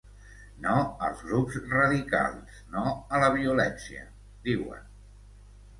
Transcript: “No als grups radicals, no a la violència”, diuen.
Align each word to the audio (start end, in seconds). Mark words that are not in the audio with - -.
“No 0.61 0.77
als 1.07 1.21
grups 1.27 1.59
radicals, 1.73 2.59
no 2.73 2.87
a 3.19 3.23
la 3.27 3.31
violència”, 3.39 4.05
diuen. 4.51 4.93